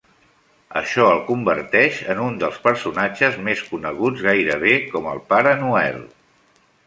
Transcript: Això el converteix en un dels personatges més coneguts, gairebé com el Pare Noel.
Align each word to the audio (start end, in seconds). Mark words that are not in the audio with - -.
Això 0.79 1.03
el 1.15 1.19
converteix 1.27 1.99
en 2.13 2.21
un 2.29 2.39
dels 2.43 2.57
personatges 2.63 3.37
més 3.49 3.63
coneguts, 3.73 4.25
gairebé 4.31 4.75
com 4.95 5.11
el 5.15 5.25
Pare 5.35 5.53
Noel. 5.63 6.01